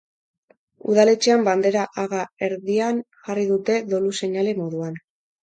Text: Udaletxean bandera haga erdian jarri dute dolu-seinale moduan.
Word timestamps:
Udaletxean 0.93 1.43
bandera 1.47 1.83
haga 2.05 2.23
erdian 2.49 3.03
jarri 3.27 3.45
dute 3.53 3.77
dolu-seinale 3.93 4.57
moduan. 4.65 4.99